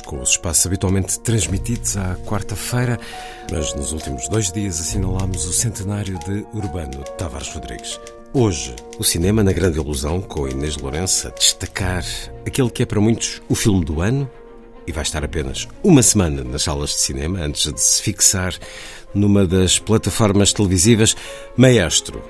[0.00, 2.98] Com os espaços habitualmente transmitidos à quarta-feira,
[3.50, 7.98] mas nos últimos dois dias assinalámos o centenário de Urbano Tavares Rodrigues.
[8.32, 12.04] Hoje, o cinema na grande ilusão, com Inês Lourenço a destacar
[12.46, 14.30] aquele que é para muitos o filme do ano
[14.86, 18.54] e vai estar apenas uma semana nas salas de cinema antes de se fixar
[19.14, 21.16] numa das plataformas televisivas
[21.56, 22.22] Maestro,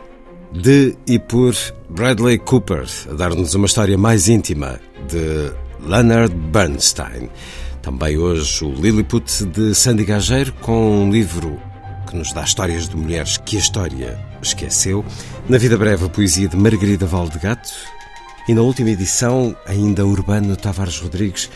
[0.53, 1.55] de e por
[1.89, 7.31] Bradley Cooper, a dar-nos uma história mais íntima de Leonard Bernstein.
[7.83, 11.61] Também hoje o Lilliput de Sandy Gageiro, com um livro
[12.09, 15.05] que nos dá histórias de mulheres que a história esqueceu.
[15.49, 17.71] Na vida breve, a poesia de Margarida Valdegato.
[18.49, 21.51] E na última edição, ainda Urbano Tavares Rodrigues,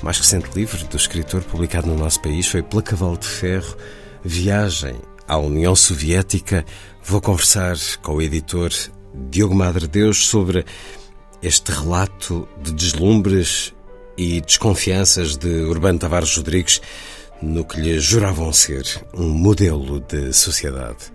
[0.00, 3.76] o mais recente livro do escritor publicado no nosso país foi Pela Cavalo de Ferro,
[4.22, 4.94] Viagem
[5.26, 6.64] à União Soviética.
[7.02, 8.70] Vou conversar com o editor
[9.30, 10.64] Diogo Madre Deus sobre
[11.42, 13.73] este relato de deslumbres
[14.16, 16.80] e desconfianças de Urbano Tavares Rodrigues
[17.42, 21.12] no que lhe juravam ser um modelo de sociedade.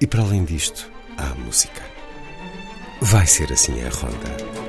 [0.00, 1.82] E para além disto, há a música.
[3.00, 4.62] Vai ser assim a ronda.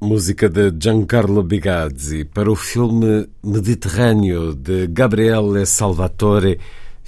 [0.00, 6.58] Música de Giancarlo Bigazzi para o filme Mediterrâneo de Gabriele Salvatore,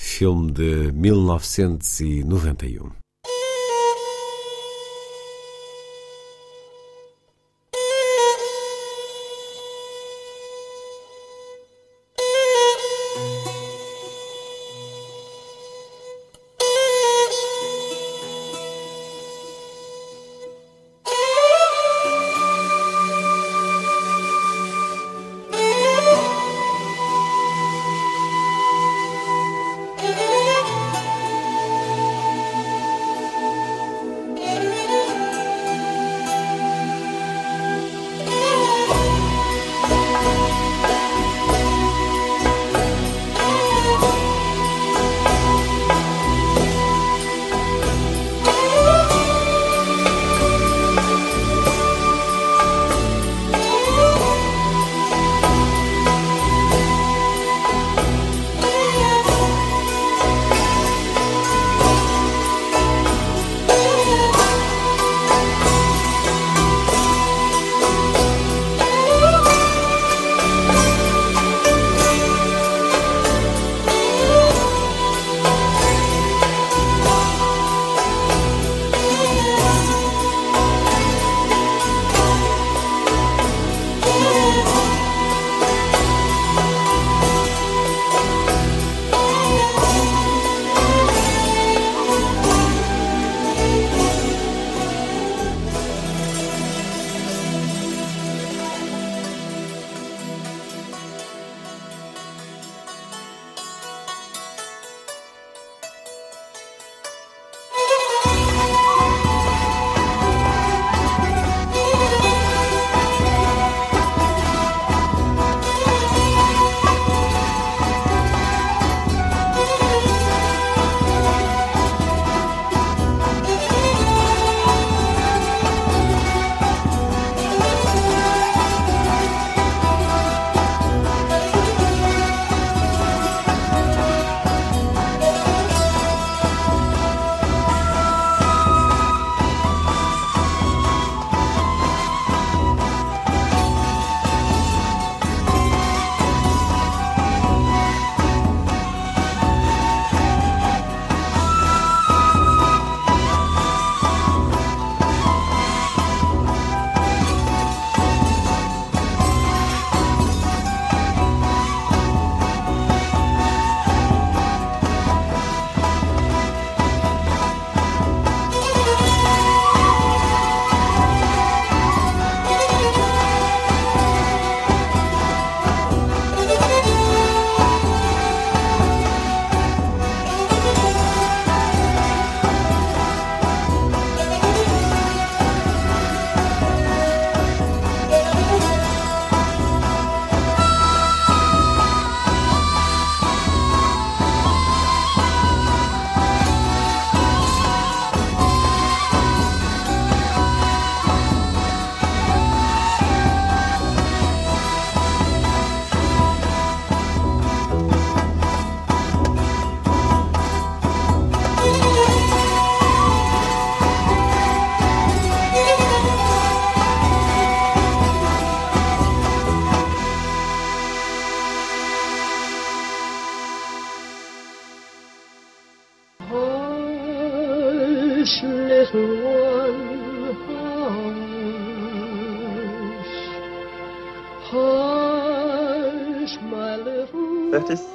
[0.03, 3.02] filme de 1991.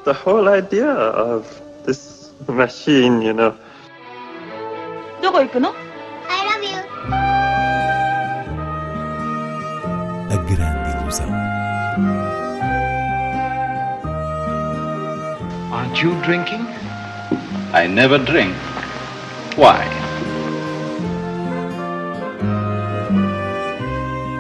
[0.06, 1.46] the whole idea of
[1.84, 3.54] this machine, you know.
[5.22, 5.70] どこ行くの
[6.28, 6.78] I love you.
[10.30, 11.28] A grande ilusão.
[15.72, 16.66] Aren't you drinking?
[17.72, 18.54] I never drink.
[19.56, 19.86] Why?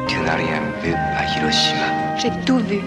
[0.08, 2.16] Tu n'as rien vu à Hiroshima.
[2.18, 2.80] J'ai tout vu,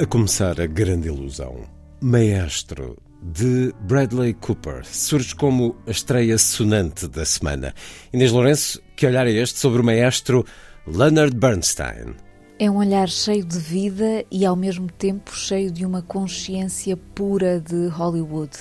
[0.00, 1.64] A começar a grande ilusão.
[2.00, 7.74] Maestro de Bradley Cooper surge como a estreia sonante da semana.
[8.12, 10.46] Inês Lourenço, que olhar é este sobre o maestro
[10.86, 12.14] Leonard Bernstein?
[12.60, 17.60] É um olhar cheio de vida e ao mesmo tempo cheio de uma consciência pura
[17.60, 18.56] de Hollywood.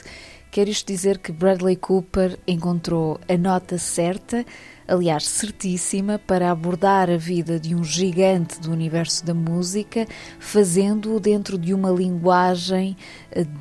[0.50, 4.44] Quer isto dizer que Bradley Cooper encontrou a nota certa,
[4.88, 10.08] aliás, certíssima, para abordar a vida de um gigante do universo da música,
[10.40, 12.96] fazendo-o dentro de uma linguagem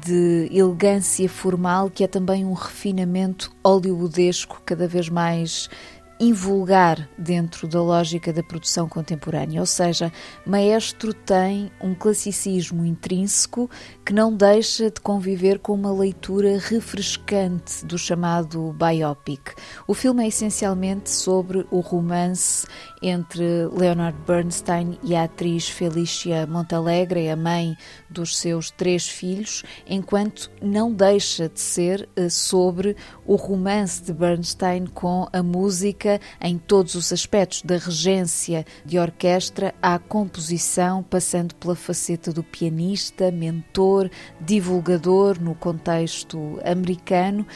[0.04, 5.68] de elegância formal que é também um refinamento hollywoodesco cada vez mais
[6.18, 10.12] invulgar dentro da lógica da produção contemporânea, ou seja,
[10.46, 13.68] Maestro tem um classicismo intrínseco
[14.04, 19.54] que não deixa de conviver com uma leitura refrescante do chamado biopic.
[19.86, 22.66] O filme é essencialmente sobre o romance
[23.02, 27.76] entre Leonard Bernstein e a atriz Felicia Montalegre, a mãe
[28.08, 35.28] dos seus três filhos, enquanto não deixa de ser sobre o romance de Bernstein com
[35.32, 42.32] a música em todos os aspectos, da regência de orquestra à composição, passando pela faceta
[42.32, 44.10] do pianista, mentor,
[44.40, 47.46] divulgador no contexto americano.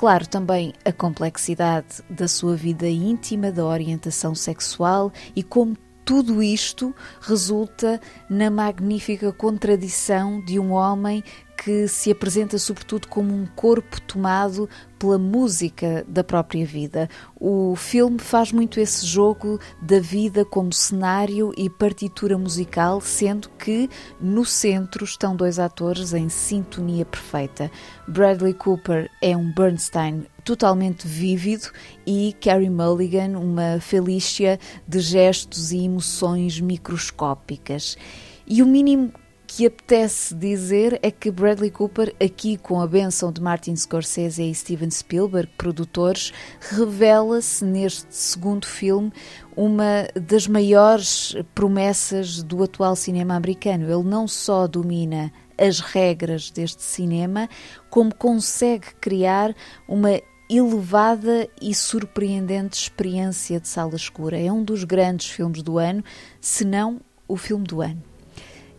[0.00, 5.76] Claro, também a complexidade da sua vida íntima, da orientação sexual e como
[6.06, 11.22] tudo isto resulta na magnífica contradição de um homem
[11.62, 14.66] que se apresenta sobretudo como um corpo tomado
[14.98, 17.06] pela música da própria vida.
[17.38, 23.90] O filme faz muito esse jogo da vida como cenário e partitura musical, sendo que
[24.18, 27.70] no centro estão dois atores em sintonia perfeita.
[28.08, 31.70] Bradley Cooper é um Bernstein totalmente vívido
[32.06, 37.98] e Carey Mulligan uma Felicia de gestos e emoções microscópicas.
[38.46, 39.12] E o mínimo
[39.52, 44.54] que apetece dizer é que Bradley Cooper, aqui com a benção de Martin Scorsese e
[44.54, 49.12] Steven Spielberg, produtores, revela-se neste segundo filme
[49.56, 53.90] uma das maiores promessas do atual cinema americano.
[53.92, 57.48] Ele não só domina as regras deste cinema,
[57.90, 59.52] como consegue criar
[59.88, 64.38] uma elevada e surpreendente experiência de sala escura.
[64.38, 66.04] É um dos grandes filmes do ano,
[66.40, 68.09] se não o filme do ano.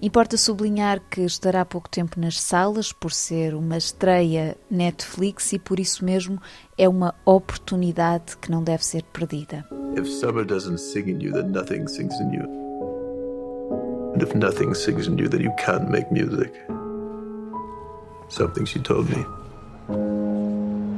[0.01, 5.59] Importa sublinhar que estará há pouco tempo nas salas por ser uma estreia Netflix e
[5.59, 6.41] por isso mesmo
[6.75, 9.63] é uma oportunidade que não deve ser perdida.
[9.95, 12.45] If summer doesn't sing in you, then nothing sings in you.
[14.15, 16.51] And if nothing sings in you, then you can't make music.
[18.27, 19.23] Something she told me.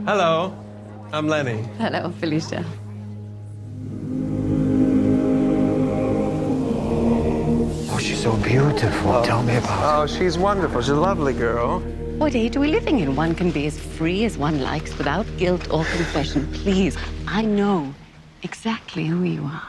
[0.05, 0.53] Hello,
[1.11, 1.61] I'm Lenny.
[1.77, 2.63] Hello, Felicia.
[8.23, 9.21] So beautiful.
[9.21, 10.03] Tell me about her.
[10.03, 10.79] Oh, she's wonderful.
[10.79, 11.79] She's a lovely girl.
[12.19, 13.17] What age are we living in?
[13.17, 16.49] One can be as free as one likes without guilt or confession.
[16.53, 16.95] Please,
[17.27, 17.93] I know
[18.41, 19.67] exactly who you are.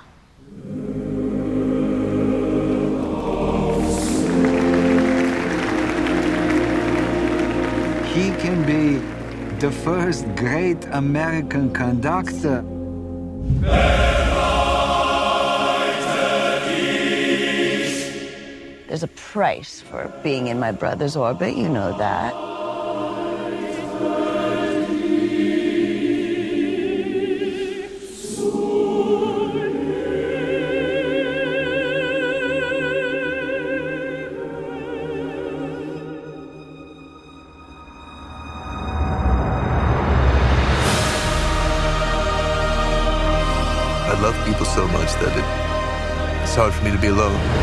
[8.15, 9.03] He can be
[9.59, 12.65] the first great American conductor.
[18.95, 22.33] There's a price for being in my brother's orbit, you know that.
[44.07, 45.65] I love people so much that it
[46.45, 47.54] it's hard for me to be alone.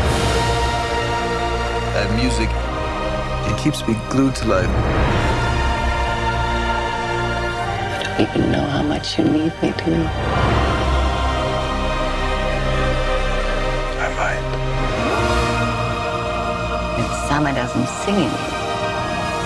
[2.22, 2.50] Music,
[3.50, 4.70] it keeps me glued to life.
[7.98, 9.92] I don't even know how much you need me to.
[13.98, 14.44] I might.
[17.00, 18.30] If summer doesn't sing in you,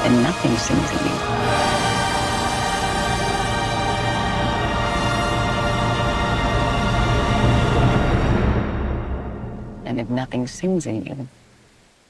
[0.02, 1.16] then nothing sings in you.
[9.87, 11.26] And if nothing sings in you,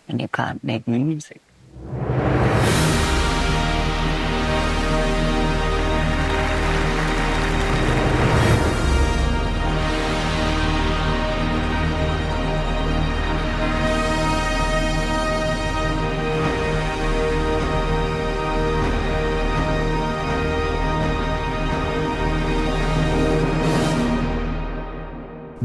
[0.06, 1.06] then you can't make hmm.
[1.08, 1.40] music.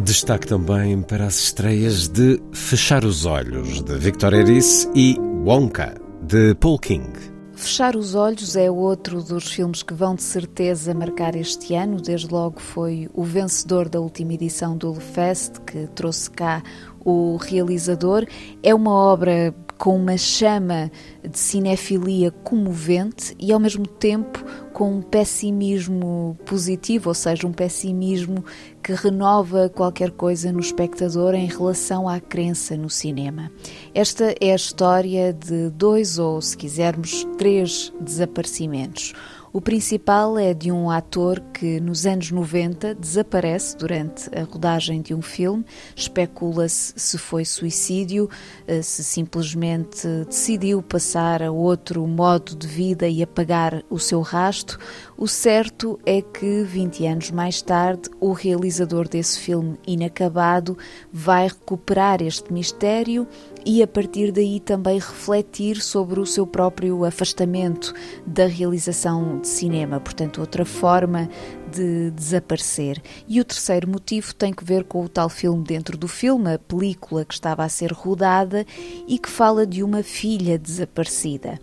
[0.03, 5.15] Destaque também para as estreias de Fechar os Olhos, de Victor Erice, e
[5.45, 5.93] Wonka,
[6.23, 7.07] de Paul King.
[7.53, 12.01] Fechar os Olhos é outro dos filmes que vão de certeza marcar este ano.
[12.01, 16.63] Desde logo foi o vencedor da última edição do Fest, que trouxe cá
[17.05, 18.25] o realizador.
[18.63, 20.91] É uma obra com uma chama
[21.27, 24.43] de cinefilia comovente e ao mesmo tempo
[24.81, 28.43] com um pessimismo positivo, ou seja, um pessimismo
[28.81, 33.51] que renova qualquer coisa no espectador em relação à crença no cinema.
[33.93, 39.13] Esta é a história de dois ou, se quisermos, três desaparecimentos.
[39.53, 45.13] O principal é de um ator que nos anos 90 desaparece durante a rodagem de
[45.13, 45.65] um filme.
[45.93, 48.29] Especula-se se foi suicídio,
[48.65, 54.79] eh, se simplesmente decidiu passar a outro modo de vida e apagar o seu rasto.
[55.21, 60.75] O certo é que, 20 anos mais tarde, o realizador desse filme inacabado
[61.13, 63.27] vai recuperar este mistério
[63.63, 67.93] e, a partir daí, também refletir sobre o seu próprio afastamento
[68.25, 71.29] da realização de cinema, portanto, outra forma
[71.71, 72.99] de desaparecer.
[73.27, 76.57] E o terceiro motivo tem que ver com o tal filme dentro do filme, a
[76.57, 78.65] película que estava a ser rodada
[79.07, 81.59] e que fala de uma filha desaparecida.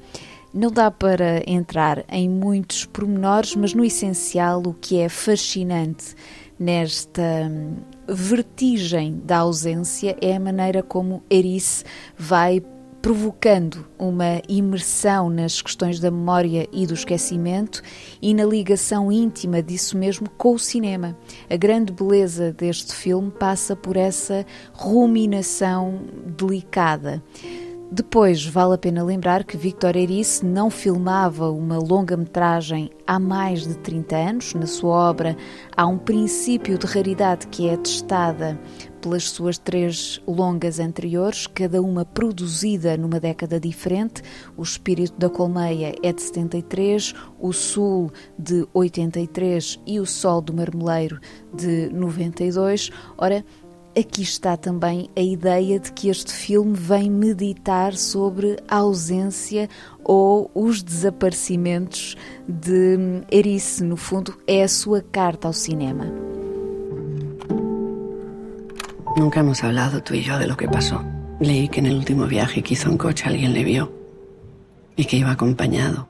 [0.52, 6.14] Não dá para entrar em muitos pormenores, mas no essencial o que é fascinante
[6.58, 7.76] nesta hum,
[8.08, 11.84] vertigem da ausência é a maneira como Erice
[12.16, 12.62] vai
[13.00, 17.80] provocando uma imersão nas questões da memória e do esquecimento
[18.20, 21.16] e na ligação íntima disso mesmo com o cinema.
[21.48, 26.00] A grande beleza deste filme passa por essa ruminação
[26.36, 27.22] delicada.
[27.90, 33.78] Depois, vale a pena lembrar que Victor Erice não filmava uma longa-metragem há mais de
[33.78, 34.52] 30 anos.
[34.52, 35.34] Na sua obra
[35.74, 38.60] há um princípio de raridade que é testada
[39.00, 44.22] pelas suas três longas anteriores, cada uma produzida numa década diferente.
[44.54, 50.52] O Espírito da Colmeia é de 73, O Sul de 83 e O Sol do
[50.52, 51.18] Marmeleiro
[51.54, 52.90] de 92.
[53.16, 53.42] Ora,
[53.98, 59.68] aqui está também a ideia de que este filme vem meditar sobre a ausência
[60.04, 62.16] ou os desaparecimentos
[62.48, 63.82] de Erice.
[63.82, 66.06] No fundo, é a sua carta ao cinema.
[69.16, 71.02] Nunca hemos hablado tú y yo de lo que pasó.
[71.40, 73.92] Leí que en el último viaje que hizo en coche alguien le vio
[74.96, 76.08] y que iba acompañado.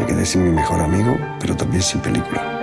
[0.00, 2.57] Me quedé sin mi mejor amigo, pero también sin película.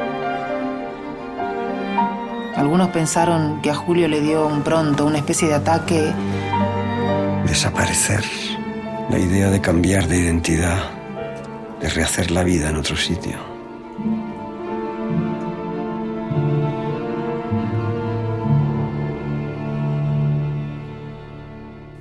[2.55, 6.13] Algunos pensaron que a Julio le dio un pronto, una especie de ataque.
[7.45, 8.23] Desaparecer.
[9.09, 10.89] La idea de cambiar de identidad,
[11.81, 13.54] de rehacer la vida en otro sitio.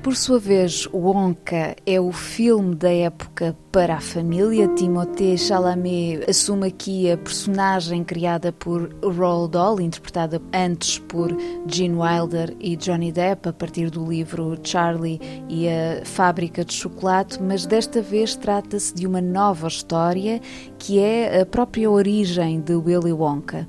[0.04, 4.68] Por sua vez, Wonka é o filme da época para a família.
[4.68, 11.34] Timothée Chalamet assume aqui a personagem criada por Roald Dahl, interpretada antes por
[11.66, 15.18] Gene Wilder e Johnny Depp, a partir do livro Charlie
[15.48, 20.38] e a Fábrica de Chocolate, mas desta vez trata-se de uma nova história
[20.78, 23.66] que é a própria origem de Willy Wonka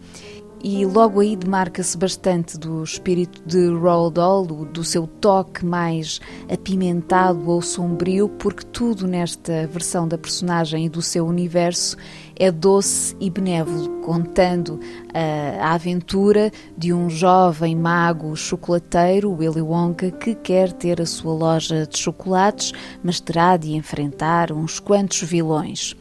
[0.68, 6.20] e logo aí demarca-se bastante do espírito de Roald Dahl, do seu toque mais
[6.52, 11.96] apimentado ou sombrio, porque tudo nesta versão da personagem e do seu universo
[12.36, 14.80] é doce e benévolo, contando
[15.14, 21.36] a, a aventura de um jovem mago chocolateiro, Willy Wonka, que quer ter a sua
[21.36, 22.72] loja de chocolates,
[23.04, 25.96] mas terá de enfrentar uns quantos vilões.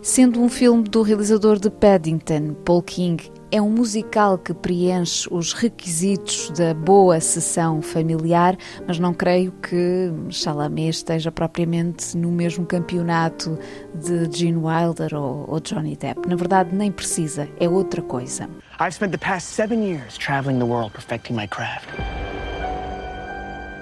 [0.00, 5.52] Sendo um filme do realizador de Paddington, Paul King, é um musical que preenche os
[5.52, 13.58] requisitos da boa sessão familiar, mas não creio que Chalamet esteja propriamente no mesmo campeonato
[13.94, 16.28] de Gene Wilder ou, ou Johnny Depp.
[16.28, 18.48] Na verdade, nem precisa, é outra coisa.
[18.80, 21.88] I've spent the past seven years traveling the world perfecting my craft.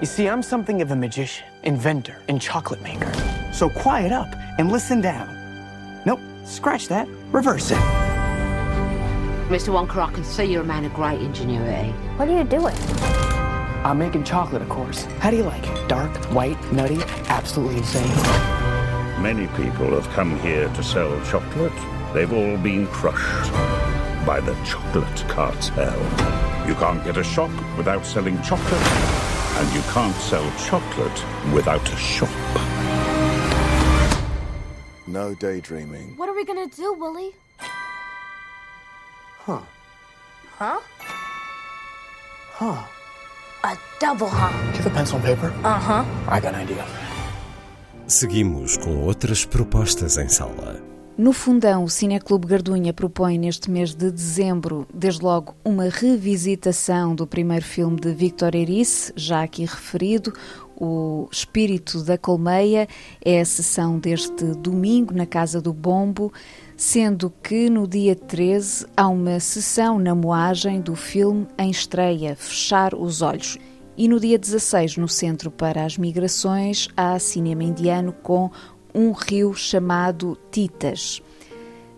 [0.01, 3.11] You see, I'm something of a magician, inventor, and chocolate maker.
[3.51, 4.27] So quiet up
[4.59, 5.27] and listen down.
[6.05, 8.14] Nope, scratch that, reverse it.
[9.49, 9.69] Mr.
[9.69, 11.91] Wonker, I can see you're a man of great ingenuity.
[12.17, 12.75] What are you doing?
[13.85, 15.03] I'm making chocolate, of course.
[15.19, 15.87] How do you like it?
[15.87, 18.09] Dark, white, nutty, absolutely insane.
[19.21, 21.71] Many people have come here to sell chocolate.
[22.15, 23.51] They've all been crushed
[24.25, 25.99] by the chocolate cartel.
[26.67, 31.95] You can't get a shop without selling chocolate, and you can't sell chocolate without a
[31.97, 32.29] shop.
[35.05, 36.17] No daydreaming.
[36.17, 37.35] What are we gonna do, Willie?
[39.47, 39.61] Huh.
[40.57, 40.79] Huh?
[42.59, 42.81] Huh.
[43.63, 44.51] A double huh.
[44.71, 45.53] Do you have a pencil and paper?
[45.63, 46.03] Uh huh.
[46.27, 46.83] I got an idea.
[48.07, 50.81] Seguimos com outras propostas em sala.
[51.15, 57.27] No fundão, o Cineclube Gardunha propõe neste mês de dezembro, desde logo, uma revisitação do
[57.27, 60.33] primeiro filme de Victor Erice, já aqui referido,
[60.75, 62.87] O Espírito da Colmeia.
[63.23, 66.33] É a sessão deste domingo na Casa do Bombo,
[66.77, 72.93] sendo que no dia 13 há uma sessão na moagem do filme em estreia, Fechar
[72.93, 73.57] os Olhos.
[73.97, 78.51] E no dia 16, no Centro para as Migrações, há cinema indiano com
[78.93, 81.21] um rio chamado Titas.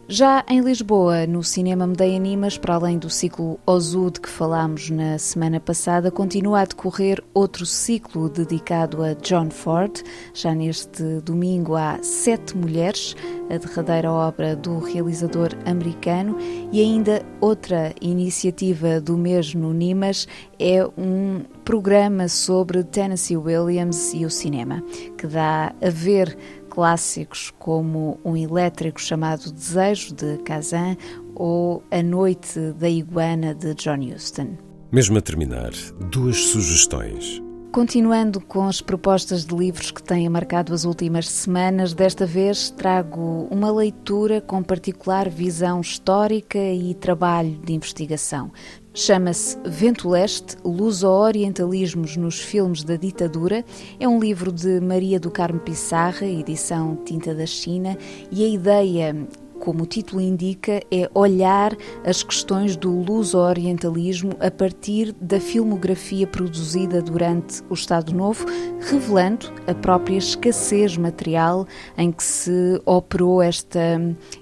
[0.09, 5.17] Já em Lisboa, no Cinema Medeia Animas, para além do ciclo Ozu que falámos na
[5.17, 10.01] semana passada, continua a decorrer outro ciclo dedicado a John Ford.
[10.33, 13.17] Já neste domingo há Sete Mulheres,
[13.49, 16.37] a derradeira obra do realizador americano,
[16.71, 20.25] e ainda outra iniciativa do mesmo Nimas
[20.57, 24.81] é um programa sobre Tennessee Williams e o cinema,
[25.17, 26.37] que dá a ver
[26.77, 30.95] clássicos como um elétrico chamado Desejo de Kazan
[31.33, 34.55] ou A Noite da Iguana de John Huston.
[34.91, 35.71] Mesmo a terminar,
[36.11, 37.41] duas sugestões.
[37.71, 43.47] Continuando com as propostas de livros que têm marcado as últimas semanas, desta vez trago
[43.49, 48.51] uma leitura com particular visão histórica e trabalho de investigação.
[48.99, 53.63] Chama-se Vento Leste, Luso-Orientalismos nos Filmes da Ditadura.
[53.99, 57.95] É um livro de Maria do Carmo Pissarra, edição Tinta da China,
[58.31, 59.15] e a ideia
[59.59, 67.01] como o título indica, é olhar as questões do luso-orientalismo a partir da filmografia produzida
[67.01, 68.45] durante o Estado Novo,
[68.79, 73.99] revelando a própria escassez material em que se operou esta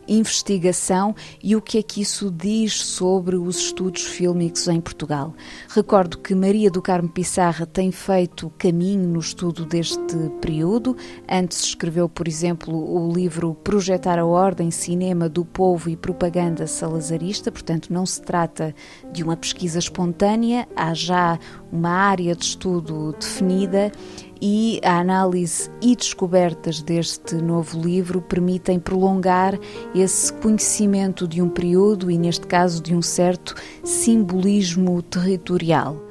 [0.07, 5.33] investigação e o que é que isso diz sobre os estudos fílmicos em Portugal.
[5.69, 10.95] Recordo que Maria do Carmo Pissarra tem feito caminho no estudo deste período.
[11.29, 17.51] Antes escreveu, por exemplo, o livro Projetar a Ordem, Cinema do Povo e Propaganda Salazarista,
[17.51, 18.75] portanto, não se trata
[19.11, 21.39] de uma pesquisa espontânea, há já
[21.71, 23.91] uma área de estudo definida
[24.41, 29.57] e a análise e descobertas deste novo livro permitem prolongar
[29.93, 36.05] esse conhecimento de um período e, neste caso, de um certo simbolismo territorial.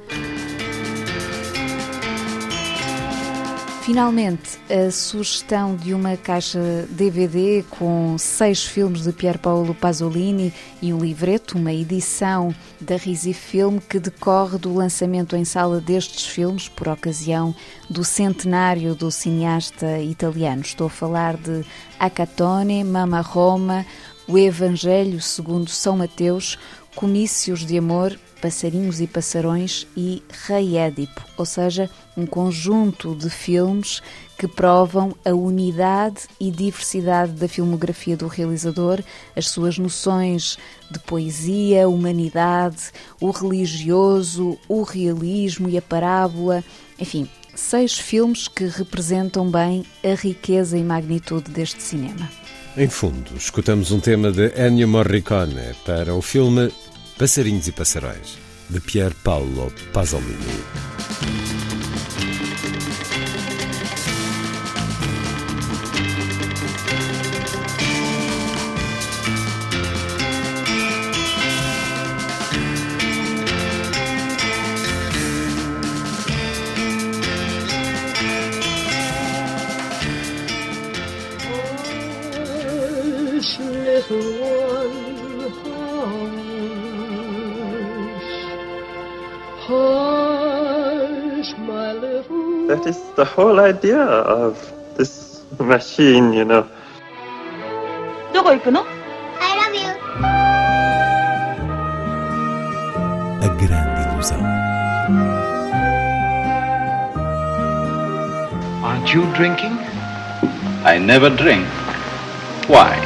[3.85, 10.91] Finalmente, a sugestão de uma caixa DVD com seis filmes de Pier Paolo Pasolini e
[10.91, 16.67] um livreto, uma edição da Risi Film que decorre do lançamento em sala destes filmes
[16.67, 17.53] por ocasião
[17.87, 20.63] do centenário do cineasta italiano.
[20.63, 21.63] Estou a falar de
[21.99, 23.85] Acatone, Mama Roma,
[24.27, 26.57] O Evangelho segundo São Mateus,
[26.95, 34.01] Comícios de Amor, Passarinhos e Passarões e Rei Édipo, ou seja, um conjunto de filmes
[34.37, 39.03] que provam a unidade e diversidade da filmografia do realizador,
[39.35, 40.57] as suas noções
[40.89, 46.63] de poesia, humanidade, o religioso, o realismo e a parábola,
[46.97, 52.29] enfim, seis filmes que representam bem a riqueza e magnitude deste cinema.
[52.77, 56.69] Em fundo, escutamos um tema de Ennio Morricone para o filme
[57.17, 58.37] Passarinhos e Passarões,
[58.69, 61.64] de Pier Paolo Pasolini.
[92.68, 94.56] That is the whole idea of
[94.96, 96.64] this machine, you know.
[98.32, 98.84] どこ行くの
[99.40, 99.90] I love you.
[103.42, 104.40] A grande ilusão.
[108.84, 109.76] Aren't you drinking?
[110.84, 111.66] I never drink.
[112.68, 112.96] Why?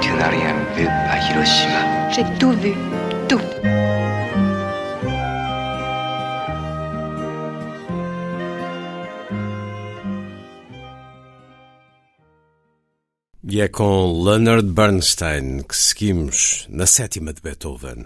[0.00, 2.10] Tu n'as rien vu à Hiroshima.
[2.10, 2.74] J'ai tout vu.
[3.28, 3.40] Tout.
[13.57, 18.03] E é com Leonard Bernstein que seguimos na sétima de Beethoven.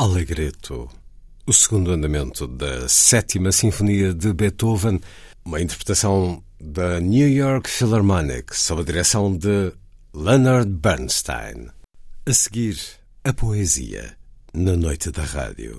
[0.00, 0.88] Allegretto,
[1.46, 4.98] o segundo andamento da Sétima Sinfonia de Beethoven,
[5.44, 9.70] uma interpretação da New York Philharmonic sob a direção de
[10.14, 11.68] Leonard Bernstein.
[12.24, 12.78] A seguir,
[13.24, 14.16] a poesia
[14.54, 15.78] na noite da rádio.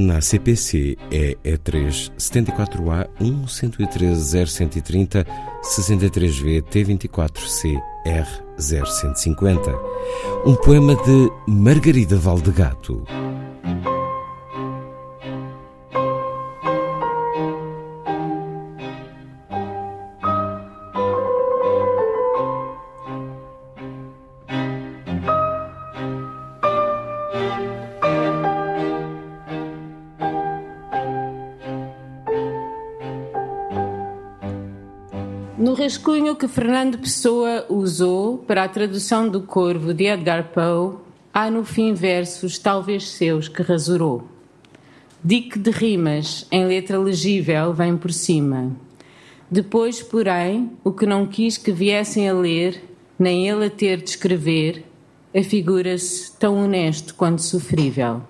[0.00, 5.26] BN ACPC é E3 74A 1 113 0130
[5.62, 8.26] 63V T24C R
[8.58, 9.70] 0150.
[10.46, 13.04] Um poema de Margarida Valdegato.
[35.90, 40.98] Rascunho que Fernando Pessoa usou para a tradução do Corvo de Edgar Poe,
[41.34, 44.22] há no fim versos, talvez seus, que rasurou.
[45.22, 48.70] Dique de rimas, em letra legível, vem por cima.
[49.50, 52.84] Depois, porém, o que não quis que viessem a ler,
[53.18, 54.84] nem ele a ter de escrever,
[55.36, 58.22] afigura-se tão honesto quanto sofrível.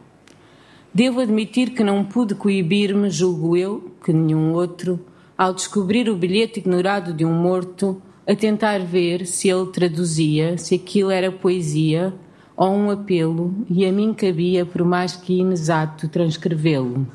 [0.95, 4.99] Devo admitir que não pude coibir-me, julgo eu, que nenhum outro,
[5.41, 10.74] ao descobrir o bilhete ignorado de um morto, a tentar ver se ele traduzia, se
[10.74, 12.12] aquilo era poesia
[12.55, 17.07] ou um apelo, e a mim cabia, por mais que inexato, transcrevê-lo.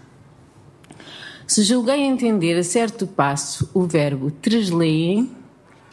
[1.45, 5.29] Se julguei entender a certo passo o verbo tresleem,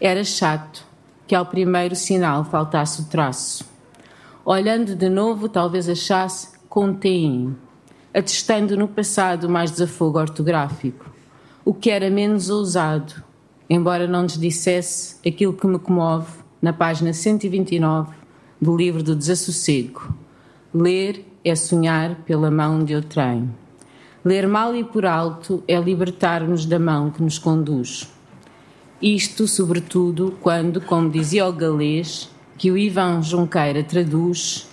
[0.00, 0.86] era chato
[1.26, 3.62] que ao primeiro sinal faltasse o traço.
[4.42, 7.54] Olhando de novo, talvez achasse contém,
[8.14, 11.11] atestando no passado mais desafogo ortográfico
[11.64, 13.14] o que era menos ousado,
[13.70, 18.14] embora não nos dissesse aquilo que me comove na página 129
[18.60, 20.14] do livro do Desassossego.
[20.74, 23.50] Ler é sonhar pela mão de outrem.
[24.24, 28.08] Ler mal e por alto é libertar-nos da mão que nos conduz.
[29.00, 34.68] Isto, sobretudo, quando, como dizia o galês, que o Ivan Junqueira traduz,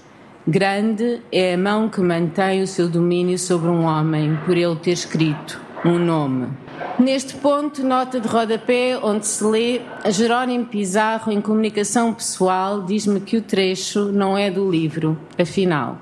[0.48, 4.92] grande é a mão que mantém o seu domínio sobre um homem por ele ter
[4.92, 6.69] escrito um nome.
[7.00, 13.38] Neste ponto, nota de rodapé, onde se lê Jerónimo Pizarro, em comunicação pessoal, diz-me que
[13.38, 15.98] o trecho não é do livro, afinal.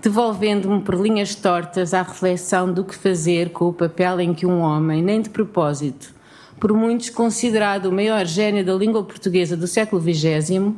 [0.00, 4.60] Devolvendo-me por linhas tortas à reflexão do que fazer com o papel em que um
[4.60, 6.14] homem, nem de propósito,
[6.58, 10.72] por muitos considerado o maior gênio da língua portuguesa do século XX,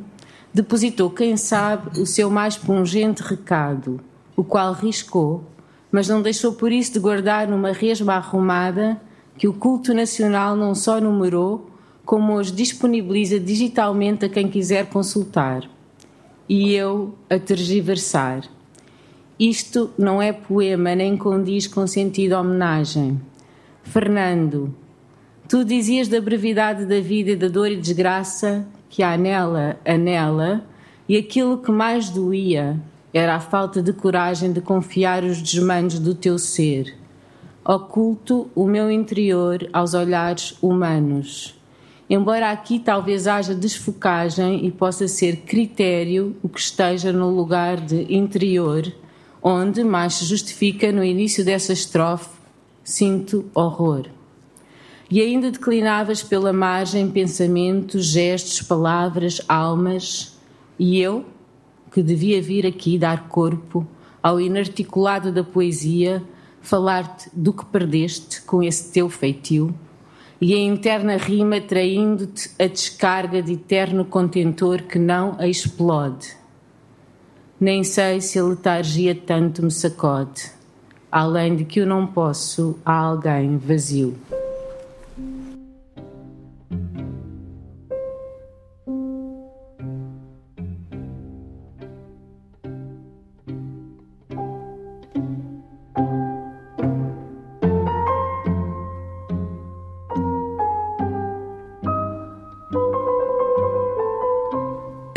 [0.53, 3.99] depositou, quem sabe, o seu mais pungente recado,
[4.35, 5.45] o qual riscou,
[5.91, 8.99] mas não deixou por isso de guardar numa resma arrumada
[9.37, 11.69] que o culto nacional não só numerou,
[12.05, 15.69] como os disponibiliza digitalmente a quem quiser consultar.
[16.47, 18.43] E eu a tergiversar.
[19.39, 23.19] Isto não é poema nem condiz com sentido homenagem.
[23.83, 24.73] Fernando,
[25.51, 30.63] Tu dizias da brevidade da vida e da dor e desgraça que há nela, anela,
[31.09, 32.79] e aquilo que mais doía
[33.13, 36.95] era a falta de coragem de confiar os desmandos do teu ser.
[37.63, 41.59] Oculto o meu interior aos olhares humanos.
[42.09, 48.13] Embora aqui talvez haja desfocagem e possa ser critério o que esteja no lugar de
[48.13, 48.91] interior,
[49.41, 52.29] onde mais se justifica no início dessa estrofe,
[52.83, 54.07] sinto horror.
[55.09, 60.37] E ainda declinavas pela margem pensamentos, gestos, palavras, almas,
[60.79, 61.25] e eu,
[61.91, 63.85] que devia vir aqui dar corpo
[64.23, 66.23] ao inarticulado da poesia,
[66.61, 69.73] falar-te do que perdeste com esse teu feitio,
[70.39, 76.35] e a interna rima traindo-te a descarga de eterno contentor que não a explode.
[77.59, 80.51] Nem sei se a letargia tanto me sacode,
[81.11, 84.17] além de que eu não posso a alguém vazio.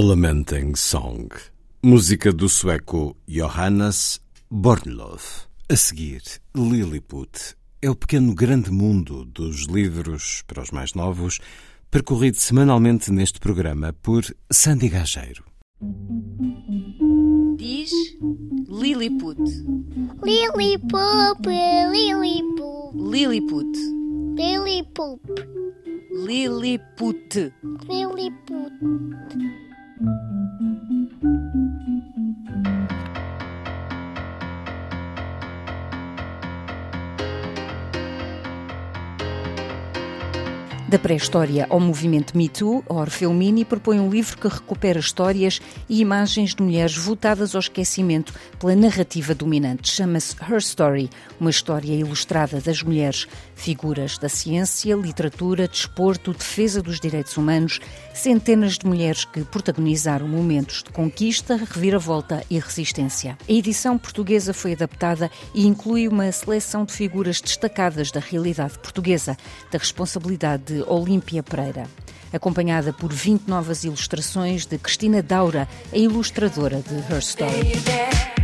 [0.00, 1.28] Lamenting Song,
[1.82, 4.18] música do sueco Johannes
[4.50, 5.46] Bornlöf.
[5.68, 6.22] A seguir,
[6.56, 11.38] Lilliput é o pequeno grande mundo dos livros para os mais novos,
[11.90, 15.44] percorrido semanalmente neste programa por Sandy Gageiro.
[17.58, 17.90] Diz
[18.68, 19.38] Lilliput.
[20.24, 21.46] Lilliput,
[21.84, 22.88] Lilliput.
[22.94, 23.76] Lilliput.
[24.34, 25.20] Lilliput.
[26.26, 27.52] Lilliput.
[27.86, 29.69] Lilliput.
[30.00, 30.08] Da
[40.98, 46.52] pré-história ao movimento Me Too, a Orfeumini propõe um livro que recupera histórias e imagens
[46.52, 49.88] de mulheres votadas ao esquecimento pela narrativa dominante.
[49.88, 53.28] Chama-se Her Story, uma história ilustrada das mulheres,
[53.60, 57.78] figuras da ciência, literatura, desporto, defesa dos direitos humanos,
[58.14, 63.36] centenas de mulheres que protagonizaram momentos de conquista, reviravolta e resistência.
[63.48, 69.36] A edição portuguesa foi adaptada e inclui uma seleção de figuras destacadas da realidade portuguesa,
[69.70, 71.86] da responsabilidade de Olímpia Pereira.
[72.32, 78.39] Acompanhada por 20 novas ilustrações de Cristina Daura, a ilustradora de Her Story.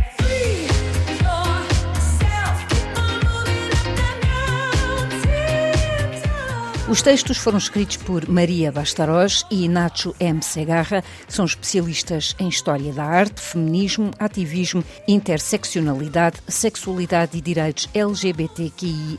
[6.89, 10.41] Os textos foram escritos por Maria Bastaros e Nacho M.
[10.41, 11.03] Segarra.
[11.27, 19.17] São especialistas em história da arte, feminismo, ativismo, interseccionalidade, sexualidade e direitos LGBTQIA.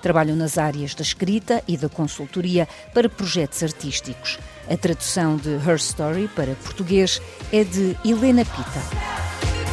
[0.00, 4.38] Trabalham nas áreas da escrita e da consultoria para projetos artísticos.
[4.70, 7.20] A tradução de Her Story para português
[7.52, 9.63] é de Helena Pita.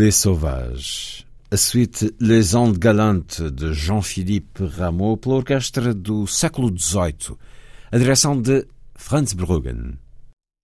[0.00, 7.36] Les Sauvages, a suite Les Ondes Galantes de Jean-Philippe Rameau pela orquestra do século XVIII,
[7.92, 9.98] a direção de Franz Bruggen.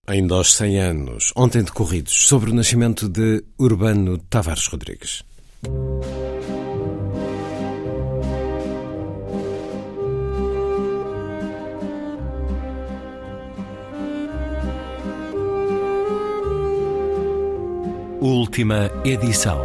[0.07, 5.23] Ainda aos 100 anos, ontem decorridos, sobre o nascimento de Urbano Tavares Rodrigues.
[18.29, 19.57] Última edição.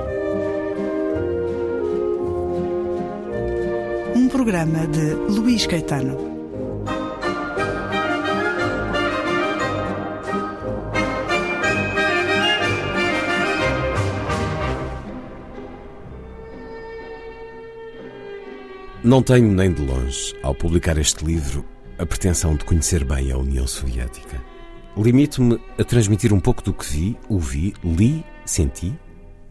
[4.14, 6.16] Um programa de Luís Caetano.
[19.02, 21.64] Não tenho nem de longe, ao publicar este livro,
[21.98, 24.40] a pretensão de conhecer bem a União Soviética.
[24.96, 28.94] Limito-me a transmitir um pouco do que vi, ouvi, li senti,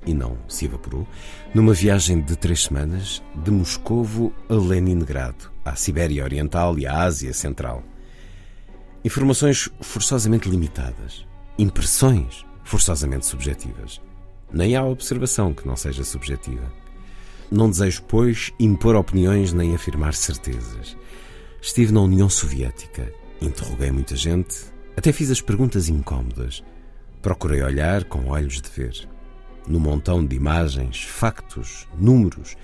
[0.06, 1.08] e não se evaporou,
[1.54, 7.34] numa viagem de três semanas de Moscovo a Leningrado, à Sibéria Oriental e à Ásia
[7.34, 7.84] Central.
[9.04, 11.26] Informações forçosamente limitadas,
[11.58, 14.02] impressões forçosamente subjetivas.
[14.52, 16.72] Nem há observação que não seja subjetiva.
[17.50, 20.98] Não desejo, pois, impor opiniões nem afirmar certezas.
[21.62, 23.12] Estive na União Soviética,
[23.42, 24.56] interroguei muita gente,
[24.96, 26.64] até fiz as perguntas incômodas
[27.22, 29.08] Procurei olhar com olhos de ver.
[29.68, 32.56] No montão de imagens, factos, números,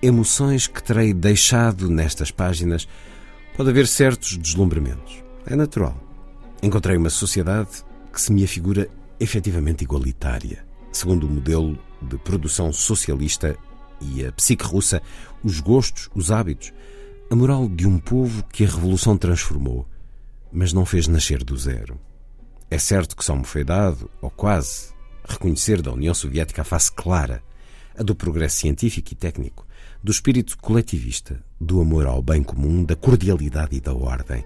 [0.00, 2.86] emoções que terei deixado nestas páginas,
[3.56, 5.24] pode haver certos deslumbramentos.
[5.44, 5.96] É natural.
[6.62, 8.88] Encontrei uma sociedade que se me afigura
[9.18, 13.56] efetivamente igualitária, segundo o modelo de produção socialista
[14.00, 15.02] e a psique russa,
[15.42, 16.72] os gostos, os hábitos,
[17.28, 19.86] a moral de um povo que a revolução transformou,
[20.52, 21.98] mas não fez nascer do zero.
[22.70, 24.88] É certo que só me foi dado, ou quase,
[25.28, 27.42] reconhecer da União Soviética a face clara,
[27.96, 29.66] a do progresso científico e técnico,
[30.02, 34.44] do espírito coletivista, do amor ao bem comum, da cordialidade e da ordem,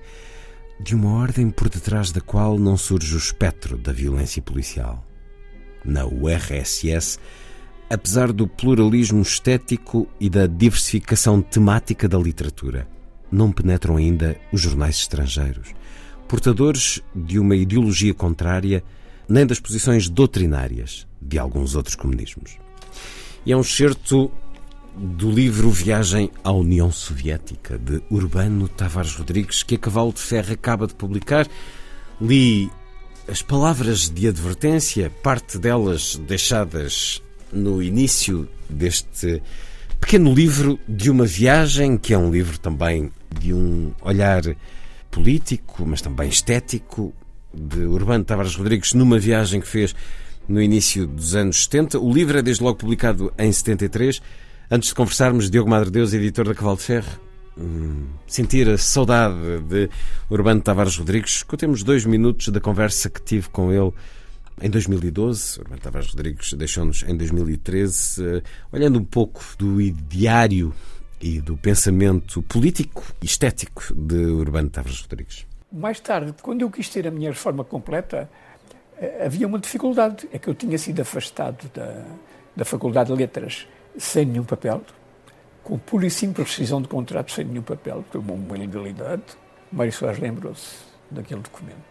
[0.78, 5.04] de uma ordem por detrás da qual não surge o espectro da violência policial.
[5.84, 7.18] Na URSS,
[7.88, 12.86] apesar do pluralismo estético e da diversificação temática da literatura,
[13.30, 15.74] não penetram ainda os jornais estrangeiros,
[16.30, 18.84] portadores de uma ideologia contrária,
[19.28, 22.56] nem das posições doutrinárias de alguns outros comunismos.
[23.44, 24.30] E é um certo
[24.96, 30.52] do livro Viagem à União Soviética, de Urbano Tavares Rodrigues, que a Cavalo de Ferro
[30.52, 31.48] acaba de publicar.
[32.20, 32.70] Li
[33.26, 37.20] as palavras de advertência, parte delas deixadas
[37.52, 39.42] no início deste
[40.00, 44.42] pequeno livro de uma viagem, que é um livro também de um olhar
[45.10, 47.12] político, mas também estético,
[47.52, 49.94] de Urbano Tavares Rodrigues, numa viagem que fez
[50.48, 51.98] no início dos anos 70.
[51.98, 54.20] O livro é desde logo publicado em 73.
[54.70, 57.20] Antes de conversarmos, Diogo Madre Deus, editor da Cavalo de Ferro,
[57.58, 59.88] hum, sentir a saudade de
[60.28, 61.42] Urbano Tavares Rodrigues.
[61.42, 63.92] Contemos dois minutos da conversa que tive com ele
[64.60, 65.60] em 2012.
[65.60, 70.72] Urbano Tavares Rodrigues deixou-nos em 2013, eh, olhando um pouco do diário
[71.20, 75.46] e do pensamento político e estético de Urbano Tavares Rodrigues.
[75.72, 78.28] Mais tarde, quando eu quis ter a minha reforma completa,
[78.98, 80.28] eh, havia uma dificuldade.
[80.32, 82.04] É que eu tinha sido afastado da,
[82.56, 83.66] da Faculdade de Letras
[83.96, 84.82] sem nenhum papel,
[85.62, 89.22] com pura e simples rescisão de contrato sem nenhum papel, foi uma ilegalidade.
[89.70, 90.76] Mário Soares lembrou-se
[91.10, 91.89] daquele documento.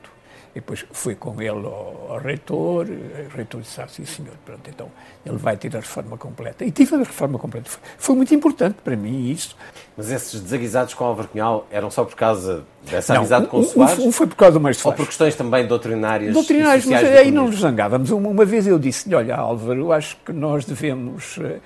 [0.52, 4.68] E depois fui com ele ao, ao reitor, o reitor disse, ah, sim senhor, pronto,
[4.68, 4.92] então
[5.26, 6.66] ele vai ter a reforma completa.
[6.66, 7.70] E tive a reforma completa.
[7.70, 9.56] Foi, foi muito importante para mim isso.
[9.96, 13.64] Mas esses desaguisados com Álvaro Cunhal eram só por causa dessa não, amizade com o
[13.64, 14.00] Soares?
[14.00, 15.00] Um, um foi por causa do Mário Soares.
[15.00, 18.10] Ou por questões também doutrinárias Doutrinárias, mas aí não nos zangávamos.
[18.10, 21.60] Uma, uma vez eu disse-lhe, olha Álvaro, eu acho que nós devemos eh,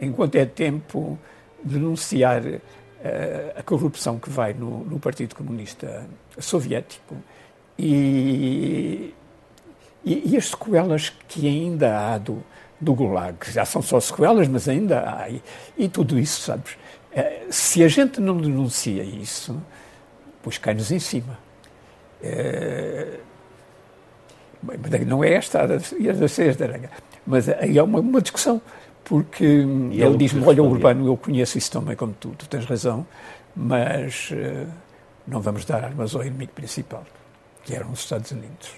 [0.00, 1.18] enquanto é tempo,
[1.62, 2.60] denunciar uh,
[3.56, 6.06] a corrupção que vai no, no, Partido Comunista
[6.38, 7.16] Soviético
[7.78, 9.14] e,
[10.04, 12.42] e, e, as sequelas que ainda há do,
[12.80, 13.36] do Gulag.
[13.50, 15.28] Já são só sequelas, mas ainda há.
[15.28, 15.42] E,
[15.76, 16.72] e tudo isso, sabes?
[17.12, 19.60] Uh, se a gente não denuncia isso,
[20.42, 21.38] pois cai-nos em cima.
[22.22, 23.28] Uh,
[25.06, 26.90] não é esta a das Seias da Aranha,
[27.24, 28.60] mas aí é uma, uma discussão
[29.08, 29.44] porque
[29.90, 33.06] e ele diz-me, olha, Urbano, eu conheço isso também como tu, tu tens razão,
[33.56, 34.68] mas uh,
[35.26, 37.04] não vamos dar armas ao inimigo principal,
[37.68, 38.70] que eram os Estados Unidos.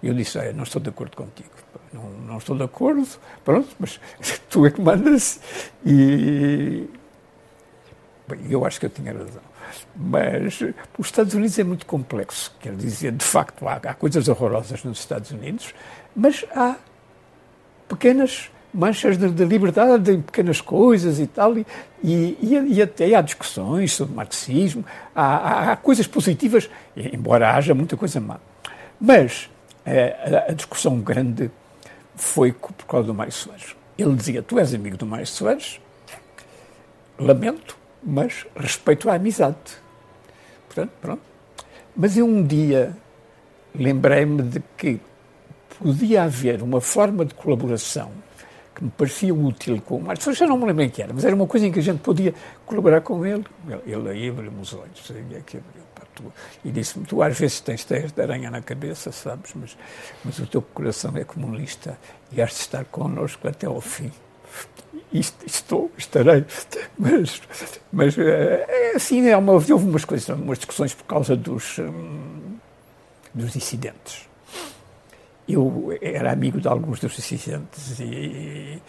[0.00, 1.50] E eu disse, olha, não estou de acordo contigo,
[1.92, 3.04] não, não estou de acordo,
[3.44, 4.00] pronto, mas
[4.48, 5.40] tu é que mandas,
[5.84, 6.88] e
[8.28, 9.42] bem, eu acho que eu tinha razão.
[9.96, 10.60] Mas
[10.96, 15.00] os Estados Unidos é muito complexo, quer dizer, de facto, há, há coisas horrorosas nos
[15.00, 15.74] Estados Unidos,
[16.14, 16.76] mas há
[17.88, 21.66] pequenas manchas de, de, liberdade em pequenas coisas e tal, e,
[22.04, 27.96] e, e até há discussões sobre marxismo, há, há, há, coisas positivas, embora haja muita
[27.96, 28.38] coisa má.
[29.00, 29.48] Mas
[29.84, 31.50] é, a, a, discussão grande
[32.14, 33.74] foi por causa do Mário Soares.
[33.96, 35.80] Ele dizia, tu és amigo do Mário Soares,
[37.18, 39.56] lamento, mas respeito a amizade.
[40.66, 41.22] Portanto, pronto.
[41.96, 42.94] Mas eu um dia
[43.74, 45.00] lembrei-me de que
[45.78, 48.25] podia haver uma forma de colaboração
[48.76, 50.36] que me parecia útil com o Marcos.
[50.36, 52.00] Já não me lembro em que era, mas era uma coisa em que a gente
[52.00, 52.34] podia
[52.66, 53.44] colaborar com ele.
[53.86, 55.86] Ele aí abriu-me os olhos, sabia que abriu.
[56.64, 59.76] E disse-me: Tu às vezes tens teias de aranha na cabeça, sabes, mas,
[60.24, 61.98] mas o teu coração é comunista
[62.32, 64.10] e has de estar connosco até ao fim.
[65.12, 66.44] estou, estarei,
[66.98, 67.42] mas,
[67.92, 72.56] mas é, assim, é uma, houve umas coisas, umas discussões por causa dos, hum,
[73.34, 74.26] dos dissidentes
[75.48, 78.80] eu era amigo de alguns dos assistentes e,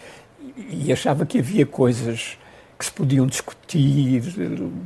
[0.56, 2.38] e, achava que havia coisas
[2.78, 4.22] que se podiam discutir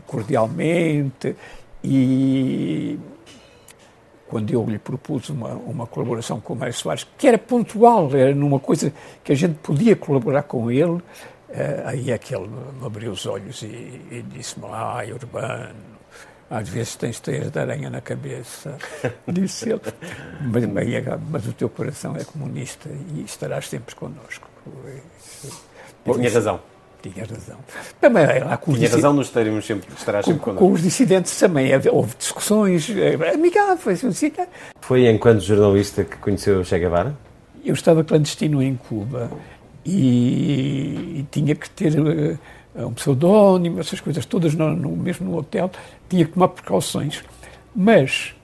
[0.06, 1.34] cordialmente
[1.82, 2.98] e
[4.28, 8.34] quando eu lhe propus uma, uma colaboração com o Mário Soares, que era pontual, era
[8.34, 8.90] numa coisa
[9.22, 11.02] que a gente podia colaborar com ele, uh,
[11.84, 15.74] aí é que ele me abriu os olhos e, e disse-me, ah, Urbano,
[16.52, 18.76] às vezes tens teias de aranha na cabeça,
[19.26, 19.80] disse ele.
[20.42, 20.66] Mas,
[21.30, 24.46] mas, o teu coração é comunista e estarás sempre connosco.
[26.06, 26.60] E tinha razão.
[27.00, 27.56] Tinha razão.
[27.98, 30.66] Também, lá, com tinha razão, nos estaremos sempre, estarás sempre connosco.
[30.66, 34.04] Com os dissidentes também houve discussões eh, amigáveis.
[34.04, 34.30] Assim,
[34.82, 37.16] Foi enquanto jornalista que conheceu Che Guevara?
[37.64, 39.30] Eu estava clandestino em Cuba
[39.84, 42.36] e, e tinha que ter eh,
[42.74, 45.70] um pseudónimo, essas coisas todas no, no, mesmo no hotel,
[46.08, 47.22] tinha que tomar precauções.
[47.74, 48.34] Mas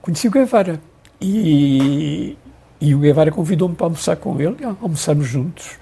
[0.00, 0.80] conheci o Guevara
[1.20, 2.36] e,
[2.80, 5.78] e o Guevara convidou-me para almoçar com ele, e almoçamos juntos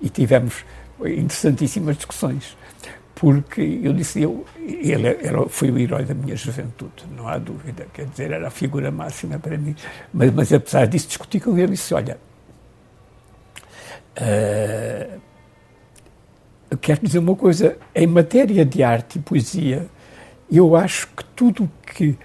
[0.00, 0.64] e tivemos
[1.04, 2.56] interessantíssimas discussões.
[3.14, 7.86] Porque eu disse, eu, ele era, foi o herói da minha juventude, não há dúvida,
[7.92, 9.74] quer dizer, era a figura máxima para mim.
[10.12, 12.18] Mas, mas apesar disso, discuti com ele e disse: Olha,
[14.18, 15.20] uh,
[16.70, 19.86] eu quero dizer uma coisa, em matéria de arte e poesia,
[20.50, 22.16] eu acho que tudo que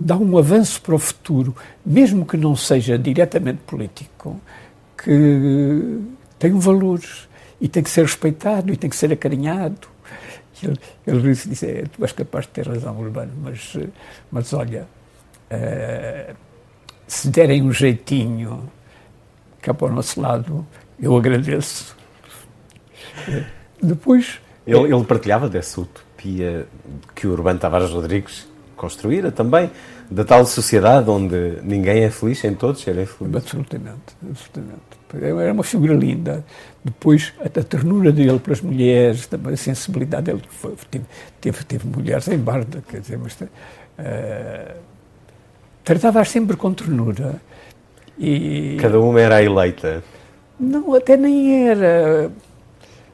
[0.00, 4.40] dá um avanço para o futuro, mesmo que não seja diretamente político,
[4.96, 6.00] que
[6.38, 7.00] tem um valor
[7.60, 9.88] e tem que ser respeitado e tem que ser acarinhado.
[10.62, 13.76] Ele, ele disse, é, tu és capaz de ter razão, Urbano, mas,
[14.30, 14.88] mas olha,
[15.50, 16.34] uh,
[17.06, 18.68] se derem um jeitinho
[19.62, 20.66] cá para o nosso lado,
[21.00, 21.97] eu agradeço.
[23.82, 24.40] Depois...
[24.66, 26.66] Ele, ele partilhava dessa utopia
[27.14, 28.46] que o Urbano Tavares Rodrigues
[28.76, 29.70] construíra também,
[30.10, 33.36] da tal sociedade onde ninguém é feliz, sem todos serem felizes.
[33.36, 34.80] Absolutamente, absolutamente.
[35.22, 36.44] Era uma figura linda.
[36.84, 40.42] Depois, a, a ternura dele para as mulheres, também a sensibilidade dele.
[40.48, 41.04] Foi, teve,
[41.40, 43.34] teve, teve, mulheres em barda, quer dizer, mas.
[43.40, 44.78] Uh,
[45.84, 47.40] Tratava-as sempre com ternura.
[48.18, 48.76] E...
[48.80, 50.04] Cada uma era a eleita.
[50.60, 52.30] Não, até nem era.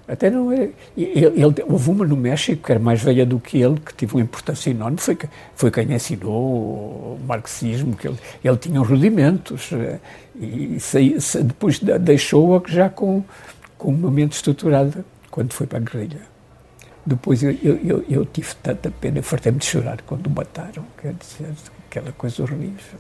[0.07, 0.71] Até não é.
[0.97, 4.15] Ele, ele, houve uma no México que era mais velha do que ele, que teve
[4.15, 5.17] uma importância enorme, foi,
[5.55, 9.99] foi quem ensinou o marxismo, que ele, ele tinha rudimentos, eh,
[10.37, 13.25] e saí, depois deixou-a já com,
[13.79, 16.21] com uma mente estruturada quando foi para a guerrilha.
[17.07, 21.53] Depois eu, eu, eu tive tanta pena, fartei-me de chorar quando o mataram, quer dizer,
[21.89, 22.99] aquela coisa horrível.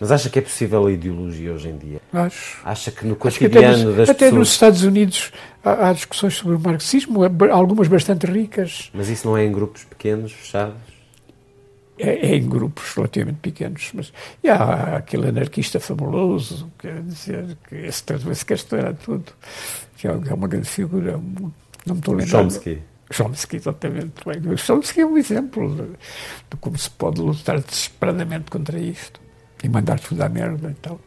[0.00, 2.00] Mas acha que é possível a ideologia hoje em dia?
[2.10, 2.58] Acho.
[2.64, 4.38] Acha que no cotidiano até nos, das até pessoas...
[4.38, 5.30] nos Estados Unidos
[5.64, 7.20] há, há, discussões sobre o marxismo,
[7.52, 8.90] algumas bastante ricas.
[8.94, 10.76] Mas isso não é em grupos pequenos, fechados?
[11.98, 13.90] É, é em grupos relativamente pequenos.
[13.92, 19.32] Mas e há aquele anarquista fabuloso, quer dizer, que esse talvez quer estourar tudo,
[19.96, 21.12] que é, é uma grande figura,
[21.86, 22.42] não me estou a lembrar.
[22.42, 22.82] Chomsky.
[23.10, 24.12] Chomsky, exatamente.
[24.24, 24.56] Bem.
[24.56, 29.20] Chomsky é um exemplo de, de como se pode lutar desesperadamente contra isto
[29.62, 30.98] e mandar tudo à merda e tal.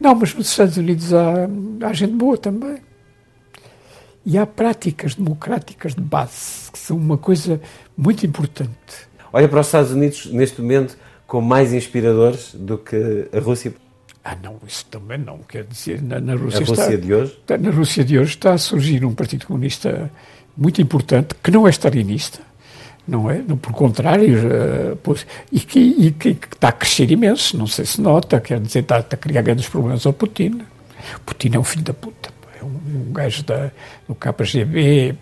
[0.00, 1.48] Não, mas nos Estados Unidos há,
[1.86, 2.87] há gente boa também.
[4.30, 7.58] E há práticas democráticas de base, que são uma coisa
[7.96, 9.08] muito importante.
[9.32, 13.72] Olha para os Estados Unidos, neste momento, com mais inspiradores do que a Rússia?
[14.22, 15.38] Ah, não, isso também não.
[15.38, 17.32] Quer dizer, na, na Rússia, a Rússia está, de hoje?
[17.40, 20.12] Está, na Rússia de hoje está a surgir um Partido Comunista
[20.54, 22.40] muito importante, que não é stalinista,
[23.06, 23.38] não é?
[23.38, 27.86] Por contrário, uh, pois, e, que, e que, que, está a crescer imenso, não sei
[27.86, 30.60] se nota, quer dizer, está, está a criar grandes problemas ao Putin.
[31.24, 32.30] Putin é um filho da puta,
[32.88, 33.70] um, gajo da,
[34.06, 35.16] do KGB,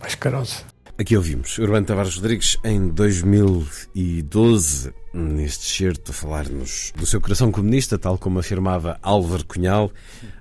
[0.00, 0.62] mais carosa.
[0.98, 7.98] Aqui ouvimos Urbano Tavares Rodrigues em 2012, neste certo, a falar-nos do seu coração comunista,
[7.98, 9.90] tal como afirmava Álvaro Cunhal,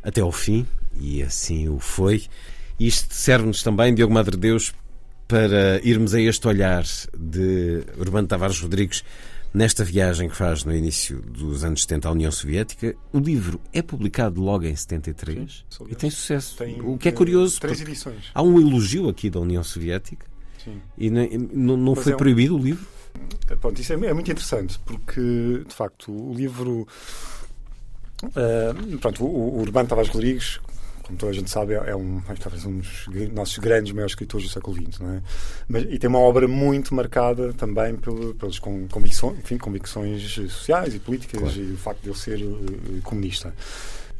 [0.03, 0.68] até ao fim,
[0.99, 2.24] e assim o foi.
[2.80, 4.74] Isto serve-nos também, Diogo Madre Deus,
[5.28, 6.84] para irmos a este olhar
[7.18, 9.03] de Urbano Tavares Rodrigues
[9.54, 12.95] nesta viagem que faz no início dos anos 70 à União Soviética.
[13.12, 16.58] O livro é publicado logo em 73 Sim, e tem sucesso.
[16.58, 18.32] Tem, o que é curioso, três edições.
[18.34, 20.26] há um elogio aqui da União Soviética
[20.64, 20.82] Sim.
[20.97, 22.18] e não, não foi é um...
[22.18, 22.86] proibido o livro?
[23.60, 26.88] Pronto, isso é, é, muito interessante porque, de facto, o livro.
[28.24, 30.62] Uh, pronto, o, o Urbano Tavares Rodrigues,
[31.04, 34.47] como toda a gente sabe, é, é um, talvez um dos nossos grandes maiores escritores
[34.47, 35.22] do século XX, não é?
[35.68, 40.99] Mas, e tem uma obra muito marcada também pelo, pelas convicções, enfim, convicções sociais e
[40.99, 41.58] políticas claro.
[41.58, 43.54] e o facto de ele ser uh, comunista.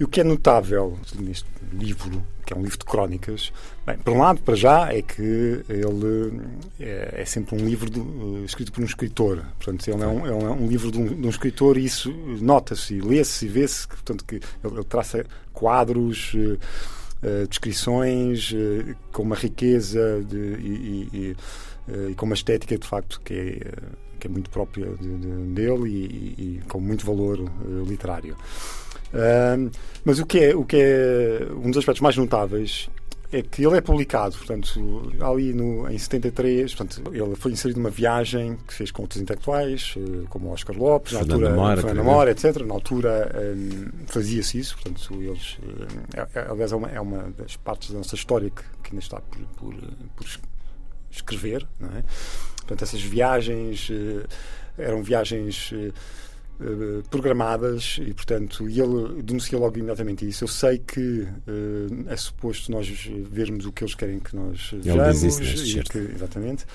[0.02, 3.54] E o que é notável neste livro, que é um livro de crónicas,
[3.86, 5.22] bem, por um lado, para já, é que
[5.70, 6.42] ele
[6.80, 9.46] é, é sempre um livro de, uh, escrito por um escritor.
[9.60, 13.00] Portanto, ele é um, é um, livro de um, de um, escritor e isso nota-se,
[13.00, 15.24] lê-se e vê-se portanto, que ele, ele traça
[15.54, 16.34] quadros.
[16.34, 16.58] Uh,
[17.48, 21.36] descrições uh, com uma riqueza de, e, e,
[21.88, 23.74] uh, e, com uma estética de facto que é,
[24.20, 27.38] que é muito própria de, de, dele e, e, com muito valor
[27.88, 28.36] literário
[30.06, 32.90] mas o que, é, o que é um dos aspectos mais notáveis
[33.32, 37.90] é que ele é publicado, portanto, ali no, em 73, portanto, ele foi inserido numa
[37.90, 42.06] viagem que fez com outros intelectuais, eh, como Oscar Lopes, Fernando na altura, Mora, Fernando
[42.06, 42.58] Mora, etc.
[42.66, 45.58] Na altura um, fazia-se isso, portanto, eles,
[46.14, 49.00] é, é, aliás, é uma, é uma das partes da nossa história que, que ainda
[49.00, 49.76] está por, por,
[50.14, 50.26] por
[51.10, 52.04] escrever, não é?
[52.58, 54.28] Portanto, essas viagens uh,
[54.78, 55.74] eram viagens
[56.62, 60.44] uh, eh, programadas e, portanto, ele denuncia logo imediatamente isso.
[60.44, 62.88] Eu sei que uh, é suposto nós
[63.30, 65.24] vermos o que eles querem que nós vejamos.
[65.24, 66.66] Ele diz isso e que, exatamente.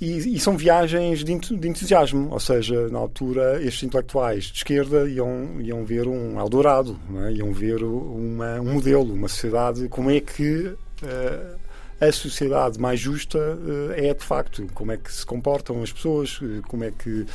[0.00, 5.08] e, e, são viagens de, de, entusiasmo, ou seja, na altura estes intelectuais de esquerda
[5.08, 7.32] iam, iam ver um Eldorado, é?
[7.32, 11.60] iam ver uma, um modelo, uma sociedade, como é que uh,
[12.00, 16.40] a sociedade mais justa uh, é de facto, como é que se comportam as pessoas,
[16.66, 17.26] como é que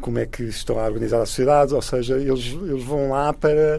[0.00, 3.76] como é que estão a organizar a sociedade, ou seja, eles, eles vão lá para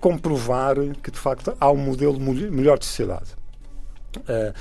[0.00, 3.34] comprovar que de facto há um modelo melhor de sociedade.
[4.18, 4.54] Uh,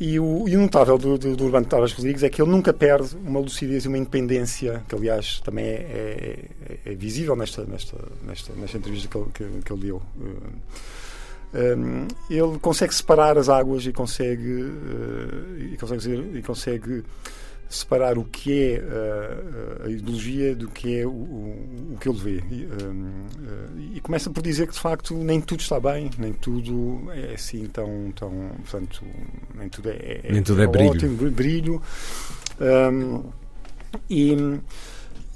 [0.00, 3.16] e o, e notável do, do, do Urbano Tavares Rodrigues é que ele nunca perde
[3.16, 8.52] uma lucidez e uma independência, que aliás também é, é, é visível nesta, nesta, nesta,
[8.52, 10.02] nesta entrevista que ele, que, que ele deu.
[11.52, 17.04] Um, ele consegue separar as águas e consegue, uh, e consegue, e consegue
[17.68, 22.18] separar o que é uh, a ideologia do que é o, o, o que ele
[22.18, 22.42] vê.
[22.50, 26.32] E, um, uh, e, começa por dizer que, de facto, nem tudo está bem, nem
[26.32, 28.12] tudo é assim tão.
[28.12, 29.04] tão portanto,
[29.54, 30.90] nem tudo é, é nem tudo é, é brilho.
[30.90, 31.82] ótimo, brilho.
[32.60, 33.24] Um,
[34.08, 34.34] e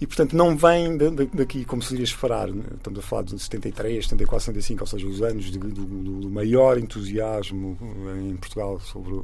[0.03, 0.99] e, portanto, não vem
[1.33, 2.65] daqui, como se iria esperar, né?
[2.75, 6.77] estamos a falar de 73, 74, 75, ou seja, os anos de, do, do, maior
[6.77, 7.79] entusiasmo
[8.21, 9.21] em Portugal sobre.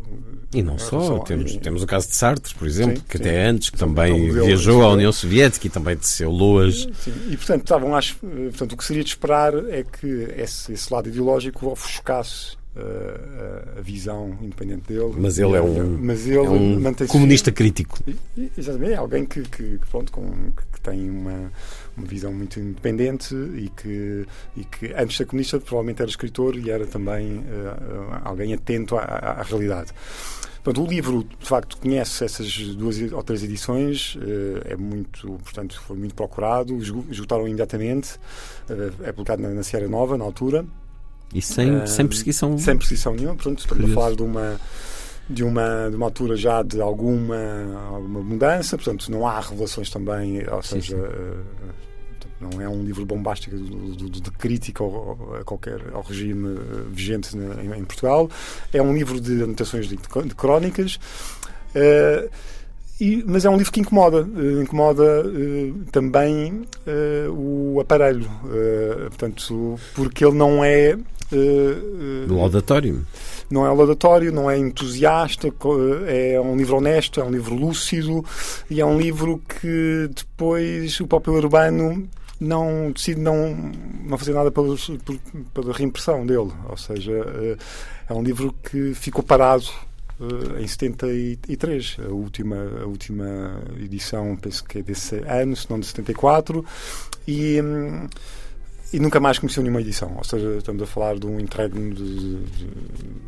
[0.54, 3.46] E não só, temos, temos o caso de Sartre, por exemplo, sim, que sim, até
[3.46, 6.86] antes, que também viajou à União Soviética e também desceu Loas.
[7.02, 10.06] Sim, e, portanto, estavam, acho, portanto, o que seria de esperar é que
[10.36, 15.14] esse, esse lado ideológico ofuscasse a, a, visão independente dele.
[15.16, 17.98] Mas ele é um, mas ele é um comunista crítico.
[18.56, 21.50] Exatamente, é alguém que, que, pronto, com, que tem uma,
[21.96, 26.56] uma visão muito independente e que, e que antes de ser comunista provavelmente era escritor
[26.56, 29.92] e era também uh, alguém atento à, à, à realidade.
[30.62, 35.80] Portanto, o livro, de facto, conhece essas duas ou três edições, uh, é muito, portanto,
[35.80, 36.76] foi muito procurado,
[37.10, 38.18] esgotaram imediatamente,
[39.02, 40.66] é publicado na, na Sierra Nova, na altura,
[41.34, 43.34] e sem, sem perseguição Sem perseguição nenhuma.
[43.34, 44.00] Portanto, estamos Curioso.
[44.00, 44.60] a falar de uma,
[45.28, 47.36] de uma, de uma altura já de alguma,
[47.90, 50.96] alguma mudança, portanto, não há revelações também, ou sim, seja.
[50.96, 51.02] Sim.
[51.02, 51.88] Uh,
[52.40, 56.84] não é um livro bombástico de, de, de crítica ao, a qualquer, ao regime eh,
[56.88, 58.30] vigente em, em, Portugal.
[58.72, 61.00] É um livro de anotações de, de crónicas.
[61.74, 62.30] Uh,
[63.00, 64.22] e, mas é um livro que incomoda.
[64.22, 66.62] Uh, incomoda uh, também
[67.30, 68.28] o aparelho.
[69.08, 70.96] portanto, porque ele não é
[72.28, 73.06] laudatório.
[73.50, 75.48] Não é laudatório, não é entusiasta,
[76.06, 78.24] é um livro honesto, é um livro lúcido
[78.70, 82.08] e é um livro que depois o próprio Urbano
[82.40, 83.72] não decide não,
[84.04, 84.76] não fazer nada pela,
[85.52, 86.52] pela reimpressão dele.
[86.68, 87.56] Ou seja, eh,
[88.08, 89.68] é um livro que ficou parado
[90.58, 95.86] em 73, a última, a última edição, penso que é desse ano, se não de
[95.86, 96.64] 74,
[97.26, 98.08] e, um,
[98.92, 100.14] e nunca mais conheceu nenhuma edição.
[100.16, 102.66] Ou seja, estamos a falar de um interregno de, de,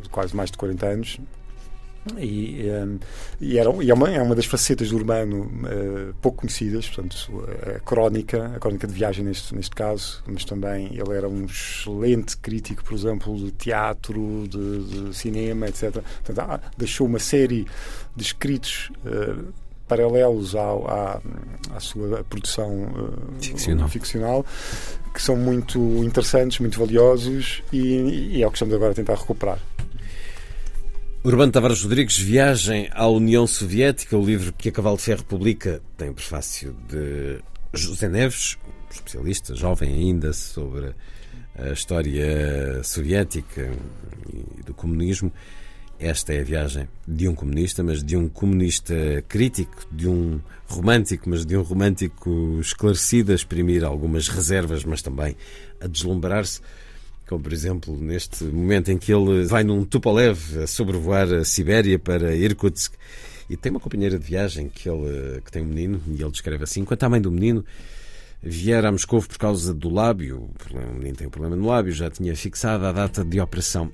[0.01, 1.19] de quase mais de 40 anos.
[2.17, 2.99] E, um,
[3.39, 7.45] e, era, e é, uma, é uma das facetas do urbano uh, pouco conhecidas, portanto,
[7.75, 12.37] a crónica, a crónica de viagem neste, neste caso, mas também ele era um excelente
[12.37, 16.01] crítico, por exemplo, de teatro, de, de cinema, etc.
[16.23, 17.67] Portanto, ah, deixou uma série
[18.15, 19.53] de escritos uh,
[19.87, 21.21] paralelos ao, à,
[21.75, 23.89] à sua produção uh, ficcional.
[23.89, 24.45] ficcional.
[25.13, 29.15] que são muito interessantes, muito valiosos e, e é o que estamos agora a tentar
[29.15, 29.59] recuperar.
[31.23, 35.79] Urbano Tavares Rodrigues, Viagem à União Soviética, o livro que a Cavalo de Ferro publica,
[35.95, 37.37] tem o prefácio de
[37.71, 38.57] José Neves,
[38.89, 40.95] especialista, jovem ainda, sobre
[41.55, 43.71] a história soviética
[44.33, 45.31] e do comunismo.
[45.99, 48.95] Esta é a viagem de um comunista, mas de um comunista
[49.27, 55.37] crítico, de um romântico, mas de um romântico esclarecido, a exprimir algumas reservas, mas também
[55.79, 56.61] a deslumbrar-se.
[57.31, 61.97] Como, por exemplo, neste momento em que ele vai num Tupolev a sobrevoar a Sibéria
[61.97, 62.91] para Irkutsk
[63.49, 66.65] e tem uma companheira de viagem que, ele, que tem um menino, e ele descreve
[66.65, 67.63] assim: quanto à mãe do menino,
[68.43, 72.09] vier a Moscou por causa do lábio, o menino tem um problema no lábio, já
[72.09, 73.89] tinha fixado a data de operação.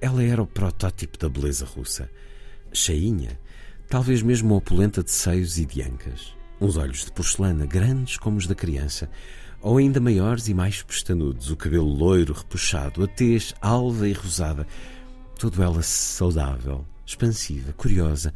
[0.00, 2.08] Ela era o protótipo da beleza russa.
[2.72, 3.38] Cheinha,
[3.86, 6.34] talvez mesmo opulenta de seios e de ancas.
[6.58, 9.10] Uns olhos de porcelana grandes como os da criança,
[9.60, 14.66] ou ainda maiores e mais pestanudos, o cabelo loiro, repuxado, a tez alva e rosada,
[15.38, 18.32] tudo ela saudável, expansiva, curiosa.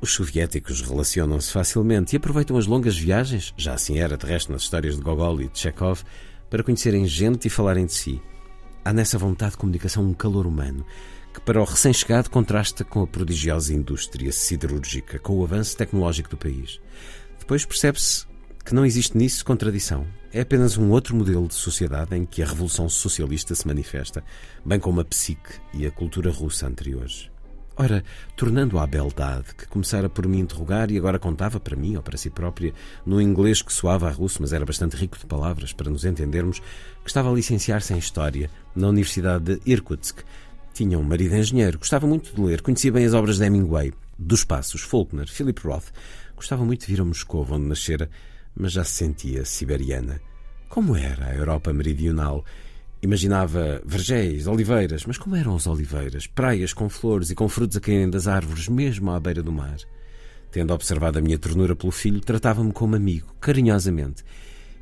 [0.00, 4.62] Os soviéticos relacionam-se facilmente e aproveitam as longas viagens, já assim era de resto nas
[4.62, 6.02] histórias de Gogol e de Chekhov,
[6.50, 8.22] para conhecerem gente e falarem de si.
[8.84, 10.84] Há nessa vontade de comunicação um calor humano
[11.32, 16.36] que, para o recém-chegado, contrasta com a prodigiosa indústria siderúrgica, com o avanço tecnológico do
[16.36, 16.80] país.
[17.38, 18.26] Depois percebe-se
[18.64, 20.06] que não existe nisso contradição.
[20.32, 24.24] É apenas um outro modelo de sociedade em que a revolução socialista se manifesta,
[24.64, 27.30] bem como a psique e a cultura russa anteriores.
[27.76, 28.04] Ora,
[28.36, 32.16] tornando à beldade, que começara por me interrogar e agora contava para mim ou para
[32.16, 32.72] si própria,
[33.04, 36.60] num inglês que soava a russo, mas era bastante rico de palavras para nos entendermos,
[36.60, 40.20] que estava a licenciar-se em História na Universidade de Irkutsk.
[40.72, 44.44] Tinha um marido engenheiro, gostava muito de ler, conhecia bem as obras de Hemingway, dos
[44.44, 45.92] Passos, Faulkner, Philip Roth.
[46.36, 48.08] Gostava muito de vir a Moscou, onde nascera,
[48.56, 50.20] mas já se sentia siberiana.
[50.68, 52.44] Como era a Europa meridional?
[53.02, 56.26] Imaginava vergéis, oliveiras, mas como eram as oliveiras?
[56.26, 59.76] Praias com flores e com frutos a caírem das árvores, mesmo à beira do mar.
[60.50, 64.24] Tendo observado a minha ternura pelo filho, tratava-me como amigo, carinhosamente.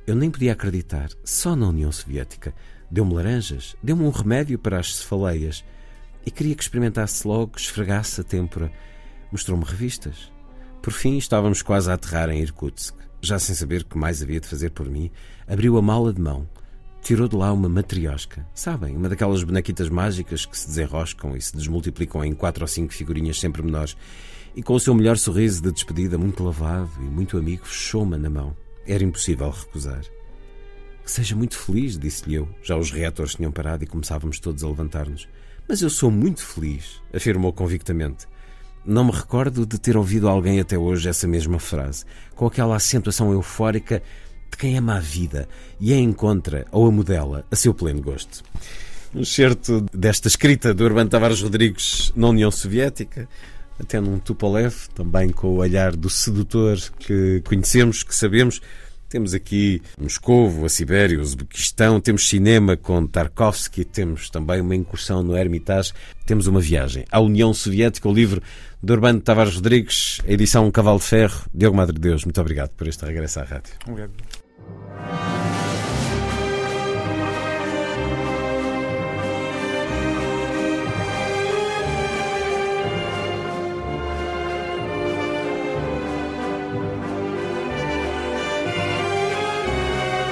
[0.06, 2.54] Eu nem podia acreditar, só na União Soviética.
[2.90, 5.64] Deu-me laranjas, deu-me um remédio para as cefaleias
[6.24, 8.70] e queria que experimentasse logo, esfregasse a têmpora.
[9.30, 10.30] Mostrou-me revistas.
[10.82, 12.94] Por fim, estávamos quase a aterrar em Irkutsk.
[13.22, 15.10] Já sem saber o que mais havia de fazer por mim,
[15.46, 16.46] abriu a mala de mão
[17.02, 18.46] tirou de lá uma matriosca.
[18.54, 22.94] Sabem, uma daquelas bonequitas mágicas que se desenroscam e se desmultiplicam em quatro ou cinco
[22.94, 23.96] figurinhas sempre menores.
[24.54, 28.30] E com o seu melhor sorriso de despedida, muito lavado e muito amigo, fechou-me na
[28.30, 28.56] mão.
[28.86, 30.02] Era impossível recusar.
[31.04, 32.48] Que seja muito feliz, disse-lhe eu.
[32.62, 35.28] Já os reatores tinham parado e começávamos todos a levantar-nos.
[35.68, 38.26] Mas eu sou muito feliz, afirmou convictamente.
[38.84, 42.04] Não me recordo de ter ouvido alguém até hoje essa mesma frase,
[42.34, 44.02] com aquela acentuação eufórica
[44.50, 45.48] de quem ama a vida
[45.80, 48.42] e a encontra ou a modela a seu pleno gosto.
[49.14, 53.28] Um certo desta escrita do Urbano Tavares Rodrigues na União Soviética,
[53.78, 58.60] até num Tupolev, também com o olhar do sedutor que conhecemos, que sabemos.
[59.12, 65.22] Temos aqui Moscovo, a Sibéria, o Uzbequistão, temos cinema com Tarkovsky, temos também uma incursão
[65.22, 65.92] no Hermitage,
[66.24, 68.42] temos uma viagem à União Soviética, o livro
[68.82, 71.44] do Urbano Tavares Rodrigues, edição Cavalo de Ferro.
[71.52, 73.74] Diogo Madre de Deus, muito obrigado por este regresso à rádio.
[73.86, 74.12] Obrigado.